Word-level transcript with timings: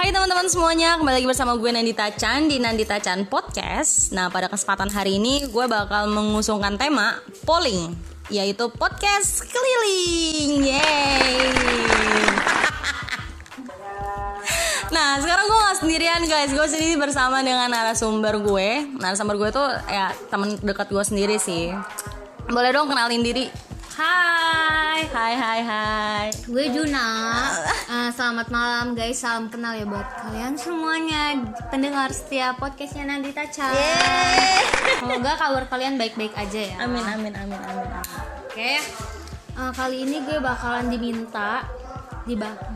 Hai 0.00 0.16
teman-teman 0.16 0.48
semuanya, 0.48 0.96
kembali 0.96 1.12
lagi 1.20 1.28
bersama 1.28 1.60
gue 1.60 1.76
Nandita 1.76 2.08
Chan 2.08 2.48
di 2.48 2.56
Nandita 2.56 2.96
Chan 2.96 3.28
Podcast. 3.28 4.16
Nah, 4.16 4.32
pada 4.32 4.48
kesempatan 4.48 4.88
hari 4.88 5.20
ini 5.20 5.44
gue 5.44 5.66
bakal 5.68 6.08
mengusungkan 6.08 6.80
tema 6.80 7.20
polling, 7.44 7.92
yaitu 8.32 8.72
podcast 8.72 9.44
keliling. 9.52 10.72
Yeay. 10.72 11.52
Nah, 14.96 15.20
sekarang 15.20 15.44
gue 15.52 15.58
gak 15.68 15.78
sendirian 15.84 16.22
guys, 16.24 16.48
gue 16.48 16.64
sendiri 16.64 16.96
bersama 16.96 17.44
dengan 17.44 17.68
narasumber 17.68 18.40
gue. 18.40 18.88
Narasumber 18.96 19.36
gue 19.36 19.52
tuh 19.52 19.68
ya 19.84 20.16
teman 20.32 20.56
dekat 20.64 20.88
gue 20.88 21.04
sendiri 21.04 21.36
sih. 21.36 21.76
Boleh 22.48 22.72
dong 22.72 22.88
kenalin 22.88 23.20
diri. 23.20 23.52
Hai, 24.00 25.04
hai, 25.12 25.34
hai, 25.36 25.60
hai. 25.60 26.26
Gue 26.48 26.72
Juna. 26.72 27.52
Selamat 28.20 28.52
malam 28.52 28.92
guys, 28.92 29.24
salam 29.24 29.48
kenal 29.48 29.72
ya 29.72 29.88
buat 29.88 30.04
kalian 30.04 30.52
semuanya 30.52 31.40
pendengar 31.72 32.12
setiap 32.12 32.60
podcastnya 32.60 33.08
Nandita 33.08 33.48
Cha. 33.48 33.72
Semoga 35.00 35.40
kabar 35.40 35.64
kalian 35.72 35.96
baik-baik 35.96 36.36
aja 36.36 36.68
ya. 36.68 36.76
Amin, 36.84 37.00
amin, 37.00 37.32
amin, 37.32 37.56
amin, 37.56 37.88
amin. 37.88 38.20
Oke. 38.44 38.76
Eh, 39.56 39.72
kali 39.72 40.04
ini 40.04 40.20
gue 40.28 40.36
bakalan 40.36 40.92
diminta 40.92 41.64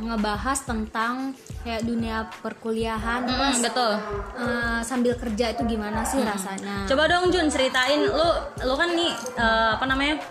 ngebahas 0.00 0.64
tentang 0.64 1.36
kayak 1.60 1.84
dunia 1.84 2.24
perkuliahan 2.40 3.28
Mm, 3.28 3.36
terus 3.36 3.58
betul. 3.68 3.92
eh, 4.40 4.80
sambil 4.80 5.12
kerja 5.20 5.52
itu 5.52 5.62
gimana 5.68 6.00
sih 6.08 6.24
rasanya? 6.24 6.88
Coba 6.88 7.04
dong 7.04 7.28
Jun 7.28 7.52
ceritain 7.52 8.00
lu 8.00 8.28
lu 8.64 8.74
kan 8.80 8.96
nih 8.96 9.12
eh, 9.36 9.68
apa 9.76 9.84
namanya 9.84 10.24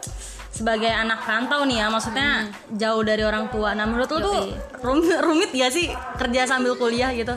sebagai 0.54 0.94
anak 0.94 1.26
rantau 1.26 1.66
nih 1.66 1.82
ya 1.82 1.88
maksudnya 1.90 2.54
jauh 2.70 3.02
dari 3.02 3.26
orang 3.26 3.50
tua. 3.50 3.74
Nah 3.74 3.90
menurut 3.90 4.08
lu 4.14 4.20
tuh 4.22 4.40
rumit, 4.86 5.18
rumit 5.26 5.50
gak 5.50 5.74
sih 5.74 5.90
kerja 6.22 6.46
sambil 6.46 6.78
kuliah 6.78 7.10
gitu? 7.12 7.34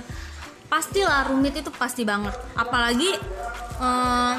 pastilah 0.66 1.30
rumit 1.30 1.54
itu 1.54 1.70
pasti 1.70 2.02
banget 2.02 2.34
apalagi 2.58 3.14
eh, 3.80 4.34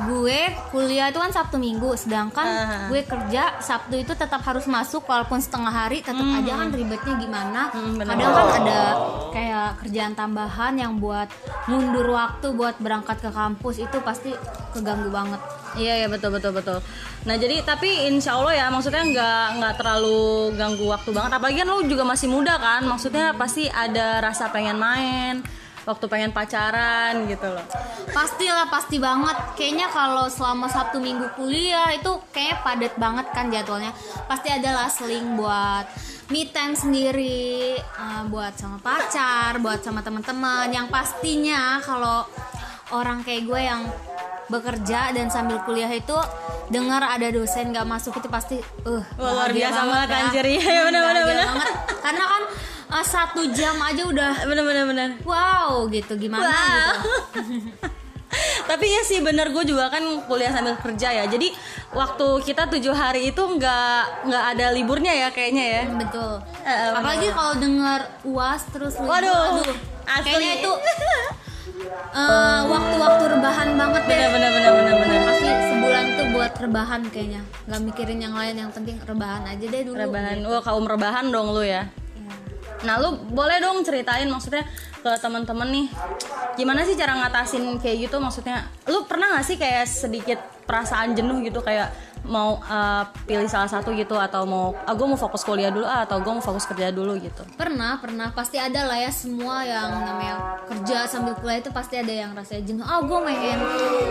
gue 0.00 0.40
kuliah 0.68 1.08
itu 1.08 1.18
kan 1.18 1.28
sabtu 1.28 1.56
minggu 1.56 1.90
sedangkan 1.92 2.46
Ah. 2.46 2.86
gue 2.86 3.02
kerja 3.02 3.58
sabtu 3.58 3.98
itu 3.98 4.12
tetap 4.12 4.38
harus 4.40 4.64
masuk 4.64 5.02
walaupun 5.02 5.36
setengah 5.36 5.70
hari 5.70 5.98
tetap 6.00 6.22
aja 6.22 6.52
kan 6.56 6.68
ribetnya 6.70 7.14
gimana 7.16 7.62
Hmm, 7.68 7.94
bener. 7.94 8.14
kadang 8.14 8.30
kan 8.32 8.46
ada 8.58 8.80
kayak 9.30 9.68
kerjaan 9.78 10.14
tambahan 10.14 10.74
yang 10.74 10.96
buat 10.96 11.26
mundur 11.66 12.06
waktu 12.08 12.46
buat 12.52 12.78
berangkat 12.78 13.18
ke 13.18 13.30
kampus 13.30 13.78
itu 13.80 13.98
pasti 14.00 14.30
keganggu 14.70 15.08
banget 15.08 15.42
Iya 15.70 15.94
ya 15.94 16.08
betul 16.08 16.32
betul 16.32 16.50
betul. 16.50 16.80
Nah 17.22 17.36
jadi 17.36 17.60
tapi 17.60 18.08
insya 18.08 18.34
Allah 18.34 18.56
ya 18.56 18.66
maksudnya 18.68 19.04
nggak 19.04 19.44
nggak 19.54 19.74
terlalu 19.76 20.18
ganggu 20.56 20.88
waktu 20.88 21.12
banget. 21.12 21.30
Apalagi 21.30 21.60
kan 21.60 21.68
lu 21.68 21.84
juga 21.84 22.04
masih 22.04 22.24
muda 22.26 22.56
kan. 22.56 22.82
Maksudnya 22.82 23.36
pasti 23.36 23.68
ada 23.68 24.18
rasa 24.18 24.48
pengen 24.48 24.80
main, 24.80 25.44
waktu 25.88 26.04
pengen 26.04 26.30
pacaran 26.30 27.24
gitu 27.24 27.48
loh. 27.48 27.64
Pastilah 28.12 28.68
pasti 28.68 29.00
banget. 29.00 29.56
Kayaknya 29.56 29.88
kalau 29.88 30.28
selama 30.28 30.68
Sabtu 30.68 31.00
Minggu 31.00 31.32
kuliah 31.32 31.88
itu 31.90 32.20
kayak 32.28 32.60
padat 32.60 32.92
banget 33.00 33.24
kan 33.32 33.48
jadwalnya. 33.48 33.96
Pasti 34.28 34.52
ada 34.52 34.84
seling 34.88 35.32
buat 35.34 35.88
me 36.28 36.44
time 36.44 36.76
sendiri, 36.76 37.80
eh, 37.80 38.22
buat 38.28 38.52
sama 38.52 38.76
pacar, 38.78 39.56
buat 39.58 39.80
sama 39.80 40.04
teman-teman. 40.04 40.68
Yang 40.68 40.92
pastinya 40.92 41.80
kalau 41.80 42.28
orang 42.92 43.24
kayak 43.24 43.48
gue 43.48 43.60
yang 43.60 43.82
bekerja 44.48 45.12
dan 45.12 45.28
sambil 45.28 45.60
kuliah 45.60 45.92
itu 45.92 46.16
dengar 46.68 47.04
ada 47.04 47.28
dosen 47.28 47.68
gak 47.68 47.84
masuk 47.84 48.16
itu 48.16 48.28
pasti 48.28 48.56
uh 48.82 49.04
luar 49.16 49.52
biasa 49.52 49.80
banget, 49.84 50.08
ya. 50.08 50.16
anjir. 50.22 50.44
Iya, 50.46 50.60
Hmm, 50.60 50.84
bener, 50.88 51.00
bener, 51.02 51.04
bahagia 51.04 51.24
bener. 51.26 51.46
banget. 51.48 51.68
karena 52.00 52.24
kan 52.24 52.42
eh, 52.90 53.04
satu 53.04 53.48
jam 53.50 53.76
aja 53.78 54.02
udah 54.04 54.32
Bener 54.44 54.64
bener 54.64 55.10
wow 55.22 55.84
gitu 55.86 56.16
gimana 56.16 56.44
Wow. 56.44 56.54
gitu 56.54 56.96
Tapi 58.68 58.84
ya 58.86 59.00
sih 59.02 59.18
bener 59.18 59.48
gue 59.48 59.64
juga 59.64 59.88
kan 59.88 60.04
kuliah 60.28 60.52
sambil 60.52 60.76
kerja 60.76 61.08
ya. 61.10 61.24
Jadi 61.24 61.48
waktu 61.90 62.26
kita 62.44 62.68
tujuh 62.68 62.92
hari 62.92 63.26
itu 63.26 63.40
nggak 63.40 64.28
nggak 64.28 64.44
ada 64.52 64.66
liburnya 64.70 65.16
ya 65.16 65.28
kayaknya 65.28 65.64
ya. 65.64 65.82
betul 65.88 66.36
eh, 66.60 66.92
apalagi 66.92 67.32
kalau 67.32 67.56
dengar 67.56 68.00
uas 68.22 68.68
terus 68.68 68.94
libur, 68.94 69.16
Waduh, 69.16 69.32
aduh, 69.32 69.76
asli. 70.06 70.24
kayaknya 70.28 70.52
itu 70.60 70.72
eh, 72.12 72.60
waktu-waktu 72.66 73.24
rebahan 73.30 73.68
banget 73.74 74.02
deh 74.04 74.16
Bener 74.18 74.30
bener 74.30 74.50
bener 74.52 74.72
bener 74.74 74.94
bener. 74.98 75.20
pasti 75.24 75.48
sebulan 75.48 76.04
tuh 76.12 76.26
buat 76.30 76.52
rebahan 76.54 77.00
kayaknya 77.08 77.40
nggak 77.64 77.80
mikirin 77.82 78.18
yang 78.20 78.34
lain 78.34 78.54
yang 78.58 78.70
penting 78.70 78.96
rebahan 79.02 79.42
aja 79.46 79.64
deh 79.64 79.82
dulu 79.82 79.96
Rebahan, 79.96 80.36
wah 80.44 80.60
kaum 80.60 80.84
rebahan 80.84 81.24
dong 81.28 81.48
lu 81.50 81.64
ya. 81.64 81.88
Nah 82.86 82.94
lu 83.02 83.18
boleh 83.34 83.58
dong 83.58 83.82
ceritain 83.82 84.28
maksudnya 84.30 84.62
ke 84.98 85.10
teman-teman 85.18 85.68
nih 85.70 85.86
gimana 86.58 86.82
sih 86.82 86.92
cara 86.92 87.14
ngatasin 87.16 87.78
kayak 87.78 88.10
gitu? 88.10 88.18
Maksudnya 88.18 88.66
lu 88.84 89.06
pernah 89.06 89.30
gak 89.32 89.46
sih 89.46 89.54
kayak 89.54 89.86
sedikit 89.86 90.36
perasaan 90.66 91.14
jenuh 91.14 91.38
gitu? 91.40 91.62
Kayak 91.62 91.94
mau 92.26 92.58
uh, 92.60 93.06
pilih 93.24 93.46
salah 93.46 93.70
satu 93.70 93.94
gitu 93.94 94.12
atau 94.12 94.42
mau 94.42 94.74
ah 94.82 94.92
gue 94.92 95.06
mau 95.06 95.16
fokus 95.16 95.40
kuliah 95.40 95.70
dulu 95.70 95.86
ah, 95.86 96.02
atau 96.02 96.18
gue 96.18 96.28
mau 96.28 96.42
fokus 96.42 96.66
kerja 96.66 96.90
dulu 96.90 97.14
gitu? 97.16 97.46
Pernah 97.54 97.96
pernah. 97.96 98.34
Pasti 98.34 98.58
ada 98.58 98.84
lah 98.84 98.98
ya 98.98 99.08
semua 99.08 99.62
yang 99.62 99.88
namanya 99.88 100.34
kerja 100.66 101.06
sambil 101.06 101.38
kuliah 101.38 101.62
itu 101.62 101.70
pasti 101.70 101.94
ada 101.96 102.10
yang 102.10 102.34
rasanya 102.34 102.62
jenuh. 102.66 102.84
Ah 102.84 103.00
gue 103.00 103.18
pengen 103.22 103.58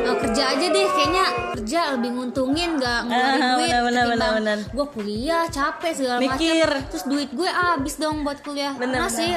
eh, 0.07 0.17
kerja 0.23 0.43
aja 0.49 0.65
deh 0.65 0.87
kayaknya 0.87 1.25
kerja 1.53 1.79
lebih 1.93 2.09
nguntungin 2.15 2.79
nggak 2.79 2.99
ngeluarin 3.05 3.37
Ah, 3.37 3.53
duit 3.53 3.69
ketimbang 3.69 3.85
benar, 4.07 4.31
benar. 4.39 4.57
gue 4.71 4.85
kuliah 4.95 5.43
capek 5.51 5.91
segala 5.93 6.17
macam. 6.17 6.81
Terus 6.89 7.05
duit 7.05 7.29
gue 7.29 7.49
habis 7.51 7.95
dong 7.99 8.23
buat 8.23 8.39
kuliah. 8.39 8.71
Benar, 8.73 9.05
Nah 9.05 9.09
sih 9.11 9.35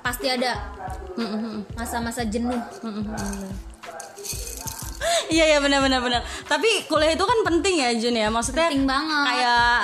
pasti 0.00 0.28
ada 0.28 0.54
masa-masa 1.74 2.22
jenuh. 2.26 2.60
Iya 5.30 5.46
iya 5.46 5.58
benar 5.62 5.78
benar 5.78 6.02
benar. 6.02 6.22
Tapi 6.50 6.90
kuliah 6.90 7.14
itu 7.14 7.22
kan 7.22 7.38
penting 7.46 7.78
ya 7.78 7.94
Jun 7.94 8.18
ya. 8.18 8.28
Maksudnya 8.34 8.66
penting 8.66 8.84
banget. 8.84 9.24
kayak 9.30 9.74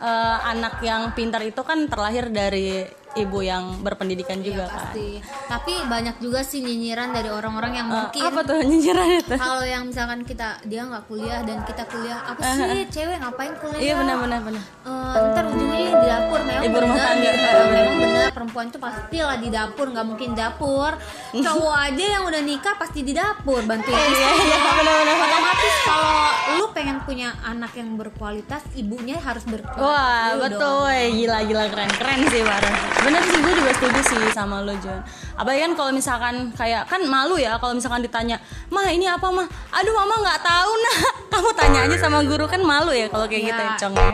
eh, 0.00 0.36
anak 0.56 0.74
yang 0.80 1.12
pintar 1.12 1.44
itu 1.44 1.60
kan 1.60 1.84
terlahir 1.84 2.32
dari 2.32 2.80
ibu 3.16 3.38
yang 3.40 3.80
berpendidikan 3.80 4.38
juga 4.38 4.64
kan? 4.66 4.92
pasti. 4.92 5.18
Tapi 5.46 5.72
banyak 5.84 6.16
juga 6.18 6.40
sih 6.40 6.60
nyinyiran 6.60 7.10
dari 7.10 7.26
orang-orang 7.26 7.72
yang 7.74 7.86
Eh, 7.86 7.96
mungkin 7.96 8.22
apa 8.22 8.40
tuh 8.42 8.58
nyinyiran 8.60 9.08
itu? 9.16 9.34
Kalau 9.34 9.64
yang 9.64 9.82
misalkan 9.84 10.20
kita 10.22 10.60
dia 10.62 10.84
nggak 10.84 11.04
kuliah 11.06 11.40
dan 11.40 11.64
kita 11.64 11.82
kuliah 11.86 12.18
apa 12.22 12.40
sih 12.44 12.84
cewek 12.90 13.16
ngapain 13.18 13.52
kuliah? 13.56 13.80
Iya 13.80 13.94
benar 13.96 14.16
benar 14.20 14.40
benar. 14.42 14.62
Eh, 14.84 15.28
ntar 15.32 15.44
ujungnya 15.46 15.80
di 15.96 16.06
dapur. 16.06 16.38
Memang 16.38 16.64
Ibu 16.64 16.76
rumah 16.78 16.98
tangga. 16.98 17.30
memang 17.66 17.96
benar 17.98 18.28
perempuan 18.28 18.66
itu 18.68 18.78
pasti 18.78 19.18
lah 19.18 19.36
di 19.36 19.48
dapur 19.48 19.86
nggak 19.88 20.06
mungkin 20.06 20.30
dapur. 20.32 20.92
Cowok 21.32 21.74
aja 21.74 22.04
yang 22.12 22.22
udah 22.24 22.42
nikah 22.42 22.74
pasti 22.76 23.00
di 23.00 23.12
dapur 23.12 23.60
bantuin 23.62 23.96
iya 23.96 24.28
iya 24.34 24.56
benar 24.74 24.94
benar. 25.00 25.16
Otomatis 25.18 25.74
kalau 25.82 26.16
lu 26.54 26.65
pengen 26.76 27.00
punya 27.00 27.32
anak 27.40 27.72
yang 27.72 27.96
berkualitas 27.96 28.60
ibunya 28.76 29.16
harus 29.16 29.48
berkualitas 29.48 29.80
Wah 29.80 30.36
betul, 30.36 30.60
dong. 30.60 31.16
gila 31.16 31.38
gila 31.42 31.64
keren 31.72 31.88
keren 31.88 32.20
sih 32.28 32.44
Bareng. 32.44 32.76
Bener 33.00 33.22
sih 33.24 33.36
gue 33.40 33.54
juga 33.56 33.72
setuju 33.72 34.00
sih 34.04 34.20
sama 34.28 34.60
lo 34.60 34.76
John. 34.76 35.00
Apalagi 35.34 35.64
kan 35.64 35.72
kalau 35.72 35.90
misalkan 35.90 36.34
kayak 36.52 36.84
kan 36.84 37.00
malu 37.08 37.40
ya 37.40 37.56
kalau 37.56 37.72
misalkan 37.72 38.04
ditanya, 38.04 38.36
mah 38.68 38.92
ini 38.92 39.08
apa 39.08 39.24
mah? 39.24 39.48
Aduh 39.72 39.96
mama 39.96 40.20
nggak 40.20 40.40
tahu 40.44 40.72
nah. 40.76 40.96
Kamu 41.32 41.50
tanya 41.56 41.80
aja 41.88 41.96
sama 41.96 42.20
guru 42.22 42.44
kan 42.44 42.60
malu 42.60 42.92
ya 42.92 43.08
kalau 43.08 43.24
kayak 43.24 43.48
gitu 43.48 43.56
ya 43.56 43.64
Iya. 43.66 43.80
cong 43.80 43.94
ya. 43.96 44.10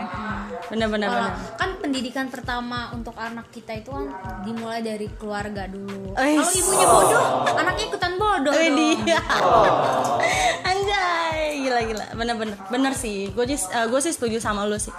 Bener 0.70 0.88
bener 0.88 1.08
Kalau 1.10 1.28
bener. 1.28 1.58
kan 1.58 1.70
pendidikan 1.82 2.26
pertama 2.30 2.88
untuk 2.94 3.12
anak 3.12 3.50
kita 3.50 3.76
itu 3.76 3.90
kan 3.90 4.06
dimulai 4.40 4.80
dari 4.80 5.10
keluarga 5.18 5.66
dulu. 5.66 6.14
Kalau 6.14 6.48
ibunya 6.48 6.86
bodoh, 6.86 7.24
anaknya 7.52 7.84
ikutan 7.90 8.12
bodoh 8.16 8.52
Wih, 8.54 8.70
dong. 8.70 9.02
gila. 12.12 12.20
Bener 12.20 12.36
bener 12.36 12.56
bener 12.68 12.92
sih. 12.92 13.32
Gue 13.32 13.48
gue 13.48 14.00
sih 14.04 14.12
setuju 14.12 14.36
sama 14.36 14.68
lo 14.68 14.76
sih. 14.76 14.92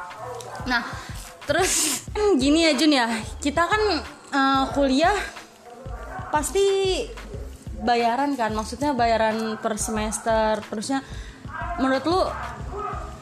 Nah, 0.65 0.81
terus 1.45 2.01
kan 2.09 2.33
gini 2.41 2.65
ya 2.65 2.73
Jun 2.73 2.91
ya. 2.91 3.07
Kita 3.37 3.69
kan 3.69 3.81
eh, 4.33 4.63
kuliah 4.73 5.15
pasti 6.27 6.65
bayaran 7.79 8.33
kan. 8.33 8.51
Maksudnya 8.51 8.97
bayaran 8.97 9.61
per 9.61 9.77
semester. 9.77 10.57
Terusnya 10.65 11.05
menurut 11.77 12.03
lu 12.05 12.19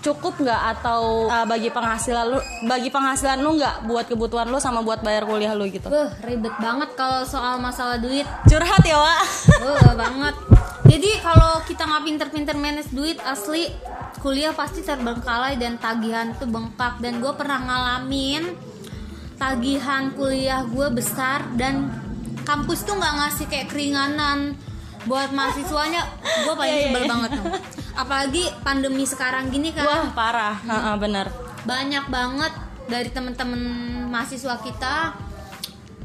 cukup 0.02 0.34
nggak 0.42 0.62
atau 0.80 1.30
eh, 1.30 1.46
bagi 1.46 1.70
penghasilan 1.70 2.26
lu 2.26 2.40
bagi 2.66 2.90
penghasilan 2.90 3.38
lu 3.38 3.54
nggak 3.54 3.86
buat 3.86 4.10
kebutuhan 4.10 4.50
lu 4.50 4.58
sama 4.58 4.82
buat 4.82 5.06
bayar 5.06 5.30
kuliah 5.30 5.54
lu 5.54 5.70
gitu 5.70 5.94
Beuh, 5.94 6.10
ribet 6.26 6.50
banget 6.58 6.90
kalau 6.98 7.22
soal 7.22 7.62
masalah 7.62 8.02
duit. 8.02 8.26
curhat 8.50 8.82
ya 8.82 8.98
Wak 8.98 9.22
Wah 9.62 9.94
banget. 9.94 10.36
Jadi 10.92 11.24
kalau 11.24 11.64
kita 11.64 11.88
nggak 11.88 12.04
pinter-pinter 12.04 12.56
manage 12.60 12.92
duit 12.92 13.16
asli 13.24 13.72
kuliah 14.20 14.52
pasti 14.52 14.84
terbengkalai 14.84 15.56
dan 15.56 15.80
tagihan 15.80 16.36
tuh 16.36 16.52
bengkak. 16.52 17.00
Dan 17.00 17.24
gue 17.24 17.32
pernah 17.32 17.64
ngalamin 17.64 18.52
tagihan 19.40 20.12
kuliah 20.12 20.68
gue 20.68 20.88
besar 20.92 21.48
dan 21.56 21.88
kampus 22.44 22.84
tuh 22.84 23.00
nggak 23.00 23.14
ngasih 23.24 23.46
kayak 23.48 23.72
keringanan 23.72 24.60
buat 25.08 25.32
mahasiswanya. 25.32 26.04
Gue 26.44 26.54
paling 26.60 26.76
Iya, 26.76 26.82
iya, 26.84 26.88
sebel 26.92 27.04
iya. 27.08 27.10
banget 27.10 27.30
tuh. 27.40 27.46
Apalagi 27.96 28.44
pandemi 28.60 29.08
sekarang 29.08 29.48
gini 29.48 29.72
kan. 29.72 29.88
Wah 29.88 30.12
parah. 30.12 30.56
Heeh, 30.60 30.96
bener. 31.00 31.32
Banyak 31.64 32.06
banget 32.12 32.54
dari 32.92 33.08
temen-temen 33.08 33.64
mahasiswa 34.12 34.60
kita 34.60 35.16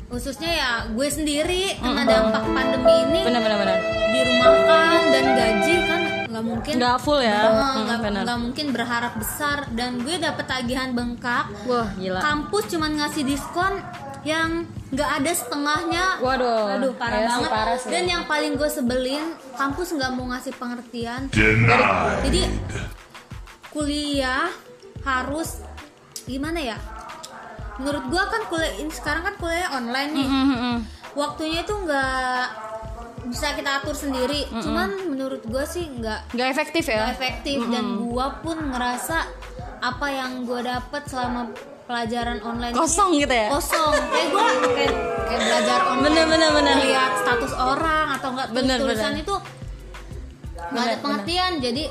khususnya 0.06 0.50
ya 0.50 0.70
gue 0.92 1.08
sendiri 1.10 1.74
kena 1.78 2.02
dampak 2.06 2.44
pandemi 2.46 2.94
ini. 3.06 3.20
Benar 3.26 3.40
benar 3.42 3.58
benar. 3.58 3.78
Dirumahkan 4.14 5.00
dan 5.10 5.24
gaji 5.34 5.74
kan 5.86 6.00
nggak 6.30 6.44
mungkin. 6.44 6.72
Nggak 6.78 6.96
full 7.02 7.20
ya? 7.22 7.40
Hmm, 7.48 7.88
nggak 7.88 7.98
nggak 8.22 8.40
mungkin 8.40 8.66
berharap 8.70 9.12
besar. 9.18 9.58
Dan 9.74 10.04
gue 10.04 10.16
dapet 10.20 10.44
tagihan 10.46 10.92
bengkak. 10.94 11.50
Wah 11.66 11.88
gila. 11.98 12.20
Kampus 12.22 12.64
cuman 12.70 12.92
ngasih 13.02 13.22
diskon 13.26 13.72
yang 14.26 14.66
nggak 14.90 15.10
ada 15.22 15.32
setengahnya. 15.32 16.04
Waduh. 16.22 16.76
Aduh 16.78 16.92
parah 16.94 17.18
sih, 17.24 17.30
banget. 17.30 17.50
parah 17.50 17.76
sih. 17.78 17.90
Dan 17.90 18.04
yang 18.06 18.22
paling 18.30 18.52
gue 18.54 18.70
sebelin 18.70 19.24
kampus 19.58 19.88
nggak 19.94 20.10
mau 20.14 20.26
ngasih 20.34 20.52
pengertian. 20.54 21.30
Denied. 21.30 22.26
Jadi 22.26 22.42
kuliah 23.74 24.50
harus 25.06 25.62
gimana 26.26 26.58
ya? 26.58 26.78
Menurut 27.76 28.04
gue 28.08 28.22
kan 28.22 28.42
kuliah 28.48 28.74
ini 28.80 28.92
sekarang 28.92 29.22
kan 29.26 29.34
kuliah 29.36 29.68
online 29.72 30.10
nih. 30.16 30.28
Hmm, 30.28 30.46
hmm, 30.46 30.58
hmm. 30.58 30.76
Waktunya 31.16 31.60
itu 31.64 31.74
nggak 31.76 32.44
bisa 33.26 33.46
kita 33.56 33.70
atur 33.82 33.96
sendiri. 33.96 34.48
Cuman 34.50 35.10
menurut 35.12 35.42
gue 35.44 35.64
sih 35.64 35.84
nggak 35.88 36.32
nggak 36.36 36.48
efektif 36.52 36.84
ya 36.86 37.08
nggak 37.08 37.14
efektif 37.16 37.58
dan 37.68 37.84
gue 38.06 38.26
pun 38.40 38.56
ngerasa 38.72 39.18
apa 39.80 40.06
yang 40.08 40.44
gue 40.48 40.60
dapet 40.64 41.02
selama 41.04 41.52
pelajaran 41.86 42.42
online 42.42 42.74
ini 42.74 42.80
kosong 42.82 43.14
gitu 43.14 43.30
ya 43.30 43.46
kosong 43.46 43.94
kayak 44.10 44.28
gue 44.34 44.46
kayak, 44.74 44.92
kayak 45.30 45.40
belajar 45.46 45.78
online 45.86 46.04
Bener, 46.10 46.24
bener, 46.26 46.50
bener. 46.50 46.76
lihat 46.82 47.12
status 47.22 47.52
orang 47.54 48.06
atau 48.18 48.28
enggak 48.34 48.48
Bener, 48.50 48.78
tulisan 48.82 49.12
bener. 49.14 49.22
itu 49.22 49.34
nggak 50.66 50.82
ada 50.82 50.90
Bener, 50.90 51.02
pengertian 51.04 51.52
jadi 51.62 51.84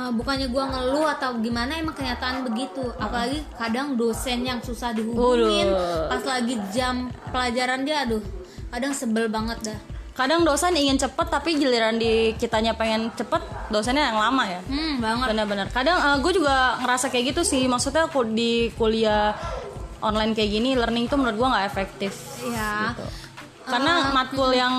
eh, 0.00 0.10
bukannya 0.16 0.48
gue 0.48 0.64
ngeluh 0.64 1.06
atau 1.12 1.36
gimana 1.44 1.76
emang 1.76 1.92
kenyataan 1.92 2.48
begitu. 2.48 2.88
Apalagi 2.96 3.44
kadang 3.60 4.00
dosen 4.00 4.40
yang 4.48 4.64
susah 4.64 4.96
dihubungin. 4.96 5.68
Waduh. 5.68 6.08
pas 6.08 6.22
lagi 6.24 6.56
jam 6.72 7.12
pelajaran 7.28 7.84
dia 7.84 8.08
aduh 8.08 8.24
kadang 8.72 8.96
sebel 8.96 9.28
banget 9.28 9.60
dah. 9.60 9.78
Kadang 10.16 10.44
dosen 10.44 10.76
ingin 10.76 11.00
cepet 11.00 11.26
tapi 11.32 11.56
giliran 11.56 11.96
di 11.96 12.36
kitanya 12.36 12.76
pengen 12.76 13.08
cepet 13.16 13.40
dosennya 13.72 14.12
yang 14.12 14.20
lama 14.20 14.44
ya? 14.48 14.60
Hmm 14.68 15.00
banget. 15.00 15.26
Benar-benar. 15.32 15.66
Kadang 15.72 15.96
gue 16.20 16.32
juga 16.34 16.76
ngerasa 16.82 17.08
kayak 17.08 17.36
gitu 17.36 17.42
sih. 17.44 17.64
Maksudnya 17.68 18.08
aku 18.08 18.24
di 18.28 18.68
kuliah 18.76 19.32
online 20.00 20.32
kayak 20.32 20.50
gini 20.50 20.76
learning 20.76 21.08
tuh 21.08 21.16
menurut 21.20 21.36
gue 21.36 21.48
nggak 21.52 21.66
efektif. 21.68 22.12
Ya 22.48 22.96
gitu. 22.96 23.04
karena 23.68 24.10
matkul 24.10 24.50
yang 24.50 24.74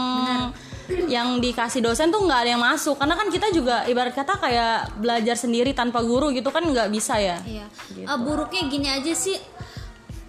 yang 1.07 1.37
dikasih 1.37 1.79
dosen 1.79 2.09
tuh 2.09 2.21
nggak 2.21 2.39
ada 2.43 2.49
yang 2.53 2.63
masuk 2.63 2.95
karena 2.95 3.15
kan 3.15 3.27
kita 3.27 3.47
juga 3.49 3.83
ibarat 3.85 4.11
kata 4.11 4.37
kayak 4.37 4.77
belajar 4.97 5.35
sendiri 5.35 5.71
tanpa 5.71 5.99
guru 6.01 6.31
gitu 6.31 6.49
kan 6.49 6.61
nggak 6.61 6.87
bisa 6.87 7.15
ya 7.15 7.37
Iya. 7.43 7.65
Gitu. 7.89 8.07
Eh, 8.07 8.19
buruknya 8.19 8.61
gini 8.65 8.87
aja 8.87 9.13
sih, 9.13 9.37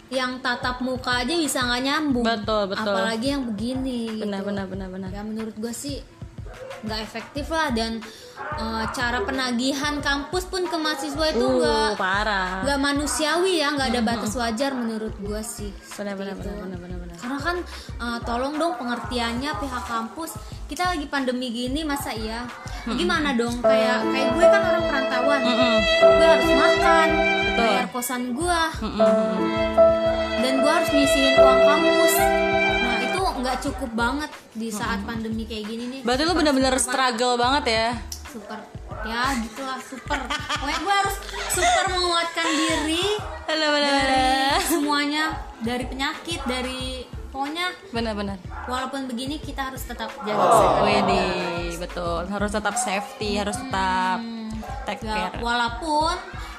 yang 0.08 0.38
tatap 0.38 0.80
muka 0.80 1.24
aja 1.24 1.32
bisa 1.32 1.64
nggak 1.64 1.82
nyambung. 1.82 2.24
Betul, 2.24 2.62
betul. 2.68 2.92
Apalagi 2.92 3.26
yang 3.32 3.42
begini. 3.48 4.00
gitu. 4.12 4.22
benar 4.22 4.42
benar 4.44 4.66
benar 4.66 4.88
benar 4.88 5.08
Ya 5.08 5.22
menurut 5.22 5.56
gue 5.56 5.72
sih 5.72 6.04
nggak 6.82 7.00
efektif 7.00 7.46
lah 7.46 7.70
dan 7.70 8.02
eh, 8.58 8.84
cara 8.90 9.22
penagihan 9.22 10.02
kampus 10.02 10.50
pun 10.50 10.66
ke 10.66 10.75
mahasiswa 10.75 11.26
itu 11.31 11.46
uh 11.46 11.52
nggak 11.62 11.94
parah 11.94 12.66
nggak 12.66 12.78
manusiawi 12.81 13.62
ya, 13.62 13.70
nggak 13.70 13.88
ada 13.94 14.00
batas 14.02 14.34
wajar 14.34 14.75
menurut 14.75 15.14
gue 15.16 15.40
sih. 15.40 15.70
benar 15.94 16.19
Seperti 16.19 16.19
benar 16.19 16.34
itu. 16.34 16.43
benar 16.43 16.56
benar 16.58 16.78
benar 16.78 16.99
benar 16.99 17.16
Karena 17.22 17.38
kan 17.38 17.56
eh, 18.02 18.19
tolong 18.26 18.54
dong 18.56 18.75
pengertiannya 18.76 19.50
pihak 19.56 19.84
kampus. 19.87 20.34
Kita 20.66 20.88
lagi 20.88 21.04
pandemi 21.04 21.52
gini 21.52 21.84
masa 21.84 22.16
iya? 22.16 22.49
Gimana 22.88 23.37
dong 23.37 23.60
kayak 23.60 24.08
kayak 24.08 24.28
gue 24.32 24.46
kan 24.48 24.62
orang 24.64 24.84
perantauan. 24.88 25.40
Gue 26.00 26.26
harus 26.26 26.50
makan, 26.50 27.08
bayar 27.55 27.87
kosan 27.93 28.22
gue, 28.32 28.60
dan 30.40 30.52
gue 30.58 30.72
harus 30.72 30.90
nyisihin 30.90 31.37
uang 31.37 31.60
kampus. 31.62 32.14
Nah 32.82 32.91
nggak 33.42 33.58
cukup 33.60 33.90
banget 33.92 34.30
di 34.54 34.68
saat 34.70 35.02
pandemi 35.02 35.44
kayak 35.44 35.64
gini 35.66 35.84
nih. 35.90 36.00
berarti 36.06 36.22
lu 36.22 36.34
benar-benar 36.38 36.74
struggle 36.78 37.34
banget 37.34 37.64
ya 37.68 37.88
Super, 38.32 38.64
ya 39.04 39.36
gitulah 39.44 39.76
super. 39.84 40.16
Pokoknya 40.24 40.80
gue 40.80 40.94
harus 41.04 41.16
super 41.52 41.84
menguatkan 41.92 42.48
diri 42.48 43.06
benar 43.44 43.70
benar 43.76 43.92
dari 43.92 44.64
semuanya, 44.64 45.24
dari 45.60 45.84
penyakit, 45.84 46.40
dari 46.48 47.04
pokoknya 47.28 47.76
benar-benar 47.92 48.40
walaupun 48.64 49.04
begini 49.04 49.36
kita 49.36 49.68
harus 49.68 49.84
tetap 49.84 50.08
jaga 50.24 50.48
kesehatan. 50.48 50.80
Wede, 50.88 51.24
betul. 51.76 52.22
Harus 52.24 52.50
tetap 52.56 52.74
safety, 52.80 53.36
harus 53.36 53.56
tetap 53.60 54.18
take 54.84 55.02
Ya, 55.02 55.28
care. 55.28 55.40
walaupun 55.40 56.14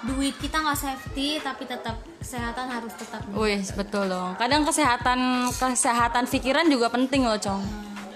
duit 0.05 0.35
kita 0.35 0.59
nggak 0.59 0.75
safety 0.75 1.39
tapi 1.39 1.63
tetap 1.63 1.95
kesehatan 2.17 2.67
harus 2.67 2.91
tetap 2.93 3.23
Wih, 3.29 3.63
betul 3.73 4.07
dong. 4.07 4.35
Kadang 4.35 4.63
kesehatan 4.63 5.19
kesehatan 5.53 6.23
pikiran 6.25 6.67
juga 6.67 6.87
penting 6.87 7.23
loh, 7.23 7.37
Cong. 7.37 7.63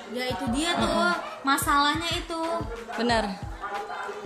ya 0.09 0.23
itu 0.25 0.45
dia 0.51 0.71
tuh 0.73 0.89
masalahnya 1.41 2.07
itu 2.09 2.39
Bener. 2.95 3.27